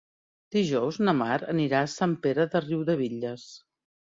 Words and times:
Dijous 0.55 0.97
na 1.09 1.13
Mar 1.17 1.35
anirà 1.53 1.81
a 1.83 1.91
Sant 1.99 2.17
Pere 2.25 2.49
de 2.55 2.65
Riudebitlles. 2.67 3.49